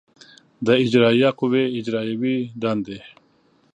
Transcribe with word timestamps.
د 0.65 0.67
اجرایه 0.83 1.29
قوې 1.39 1.63
اجرایوې 1.79 2.37
دندې 2.61 2.99